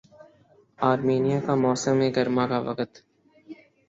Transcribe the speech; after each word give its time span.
Armenia 0.89 1.39
کا 1.45 1.53
موسم 1.63 1.97
گرما 2.15 2.43
کا 2.47 2.59
وقت 2.67 2.91